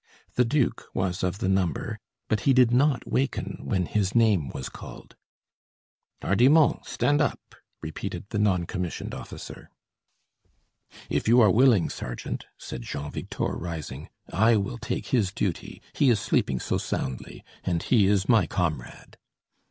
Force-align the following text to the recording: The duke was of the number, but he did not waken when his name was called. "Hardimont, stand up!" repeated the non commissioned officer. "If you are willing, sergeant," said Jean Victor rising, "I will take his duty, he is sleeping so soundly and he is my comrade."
The 0.33 0.45
duke 0.45 0.87
was 0.95 1.21
of 1.21 1.37
the 1.37 1.47
number, 1.47 1.99
but 2.27 2.39
he 2.39 2.53
did 2.53 2.71
not 2.71 3.05
waken 3.05 3.59
when 3.63 3.85
his 3.85 4.15
name 4.15 4.49
was 4.49 4.67
called. 4.67 5.15
"Hardimont, 6.23 6.87
stand 6.87 7.21
up!" 7.21 7.53
repeated 7.83 8.25
the 8.29 8.39
non 8.39 8.65
commissioned 8.65 9.13
officer. 9.13 9.69
"If 11.07 11.27
you 11.27 11.39
are 11.39 11.51
willing, 11.51 11.87
sergeant," 11.91 12.47
said 12.57 12.81
Jean 12.81 13.11
Victor 13.11 13.43
rising, 13.55 14.09
"I 14.33 14.57
will 14.57 14.79
take 14.79 15.09
his 15.09 15.31
duty, 15.31 15.83
he 15.93 16.09
is 16.09 16.19
sleeping 16.19 16.59
so 16.59 16.79
soundly 16.79 17.43
and 17.63 17.83
he 17.83 18.07
is 18.07 18.27
my 18.27 18.47
comrade." 18.47 19.17